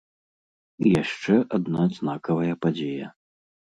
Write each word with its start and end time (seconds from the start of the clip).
І 0.85 0.93
яшчэ 1.01 1.33
адна 1.57 1.81
знакавая 1.99 2.53
падзея. 2.67 3.07